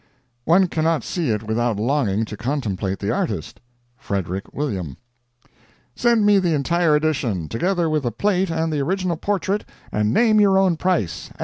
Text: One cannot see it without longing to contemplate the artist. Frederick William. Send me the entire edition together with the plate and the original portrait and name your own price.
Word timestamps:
One 0.45 0.65
cannot 0.65 1.03
see 1.03 1.29
it 1.29 1.43
without 1.43 1.77
longing 1.77 2.25
to 2.25 2.35
contemplate 2.35 2.97
the 2.97 3.13
artist. 3.13 3.61
Frederick 3.99 4.51
William. 4.51 4.97
Send 5.95 6.25
me 6.25 6.39
the 6.39 6.55
entire 6.55 6.95
edition 6.95 7.47
together 7.47 7.87
with 7.87 8.01
the 8.01 8.11
plate 8.11 8.49
and 8.49 8.73
the 8.73 8.81
original 8.81 9.15
portrait 9.15 9.63
and 9.91 10.11
name 10.11 10.39
your 10.41 10.57
own 10.57 10.75
price. 10.75 11.29